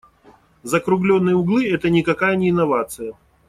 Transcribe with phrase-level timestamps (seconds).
[0.63, 3.13] Закруглённые углы- это никакая не инновация.